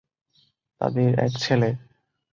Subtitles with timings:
[0.81, 1.69] তাঁদের এক ছেলে।